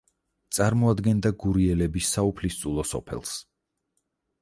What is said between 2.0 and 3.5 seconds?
საუფლისწულო სოფელს.